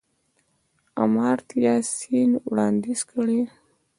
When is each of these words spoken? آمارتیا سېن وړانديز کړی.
آمارتیا 1.03 1.73
سېن 1.97 2.31
وړانديز 2.51 3.01
کړی. 3.11 3.39